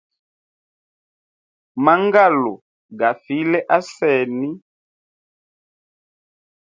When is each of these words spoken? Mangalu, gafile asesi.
Mangalu, 1.85 2.53
gafile 2.99 3.59
asesi. 3.77 4.43